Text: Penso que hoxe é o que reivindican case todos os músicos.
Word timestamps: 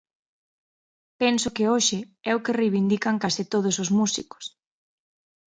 Penso 1.21 1.47
que 1.55 1.69
hoxe 1.73 1.99
é 2.29 2.31
o 2.35 2.43
que 2.45 2.57
reivindican 2.59 3.15
case 3.23 3.43
todos 3.53 3.75
os 3.83 3.89
músicos. 3.99 4.43